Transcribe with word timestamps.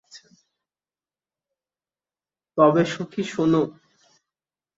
তবে 2.57 2.83
সখী, 2.85 3.23
শোনো। 3.23 3.61